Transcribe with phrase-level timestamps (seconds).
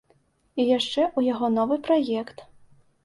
[0.61, 2.43] І яшчэ ў яго новы праект.